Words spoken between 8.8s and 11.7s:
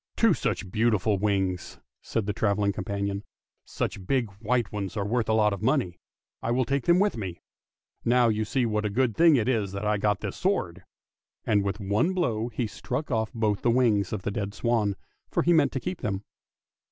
a good thing it was that I got this sword!" and